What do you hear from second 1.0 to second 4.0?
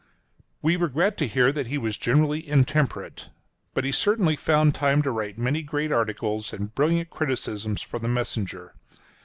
to hear that he was generally intemperate; but he